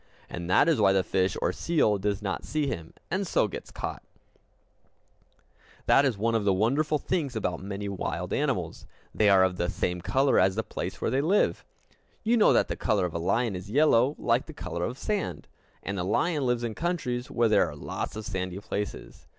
And 0.31 0.49
that 0.49 0.67
is 0.67 0.81
why 0.81 0.93
the 0.93 1.03
fish 1.03 1.37
or 1.43 1.49
the 1.51 1.55
seal 1.57 1.99
does 1.99 2.23
not 2.23 2.43
see 2.43 2.65
him, 2.65 2.91
and 3.11 3.27
so 3.27 3.47
gets 3.47 3.69
caught. 3.69 4.01
[Illustration: 4.01 5.29
Polar 5.29 5.61
Bear] 5.77 5.83
That 6.01 6.07
is 6.07 6.17
one 6.17 6.33
of 6.33 6.43
the 6.43 6.53
wonderful 6.53 6.97
things 6.97 7.35
about 7.35 7.59
many 7.61 7.87
wild 7.87 8.33
animals 8.33 8.87
they 9.13 9.29
are 9.29 9.43
of 9.43 9.57
the 9.57 9.69
same 9.69 10.01
color 10.01 10.39
as 10.39 10.55
the 10.55 10.63
place 10.63 11.01
where 11.01 11.11
they 11.11 11.21
live. 11.21 11.63
You 12.23 12.35
know 12.35 12.51
that 12.51 12.67
the 12.67 12.75
color 12.75 13.05
of 13.05 13.13
a 13.13 13.19
lion 13.19 13.55
is 13.55 13.69
yellow, 13.69 14.15
like 14.17 14.47
the 14.47 14.53
color 14.53 14.83
of 14.85 14.97
sand; 14.97 15.47
and 15.83 15.99
the 15.99 16.03
lion 16.03 16.47
lives 16.47 16.63
in 16.63 16.73
countries 16.73 17.29
where 17.29 17.49
there 17.49 17.67
are 17.67 17.75
lots 17.75 18.15
of 18.15 18.25
sandy 18.25 18.57
places. 18.57 19.27